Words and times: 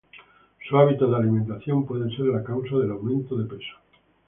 Sus 0.67 0.79
hábitos 0.79 1.11
de 1.11 1.15
alimentación 1.17 1.85
pueden 1.85 2.09
ser 2.15 2.25
la 2.25 2.43
causa 2.43 2.75
del 2.77 2.89
aumento 2.89 3.37
de 3.37 3.45
peso 3.47 3.75